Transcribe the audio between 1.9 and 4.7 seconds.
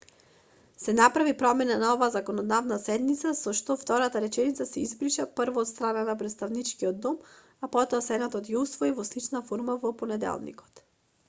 оваа законодавна седница со што втората реченица